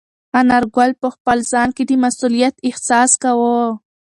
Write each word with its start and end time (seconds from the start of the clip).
انارګل 0.39 0.91
په 1.01 1.07
خپل 1.15 1.37
ځان 1.51 1.69
کې 1.75 1.83
د 1.87 1.91
مسؤلیت 2.03 2.55
احساس 2.67 3.11
کاوه. 3.21 3.61